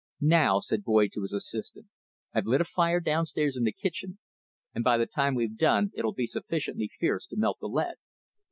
"Now," 0.33 0.61
said 0.61 0.83
Boyd 0.83 1.11
to 1.13 1.21
his 1.21 1.31
assistant, 1.31 1.85
"I've 2.33 2.47
lit 2.47 2.59
a 2.59 2.63
fire 2.63 2.99
downstairs 2.99 3.55
in 3.55 3.65
the 3.65 3.71
kitchen, 3.71 4.17
and 4.73 4.83
by 4.83 4.97
the 4.97 5.05
time 5.05 5.35
we've 5.35 5.55
done 5.55 5.91
it'll 5.93 6.11
be 6.11 6.25
sufficiently 6.25 6.89
fierce 6.99 7.27
to 7.27 7.37
melt 7.37 7.59
the 7.59 7.67
lead." 7.69 7.97